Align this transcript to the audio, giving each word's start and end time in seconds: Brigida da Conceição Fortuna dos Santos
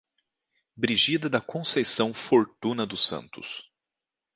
Brigida 0.75 1.29
da 1.29 1.39
Conceição 1.39 2.11
Fortuna 2.11 2.87
dos 2.87 3.05
Santos 3.05 3.71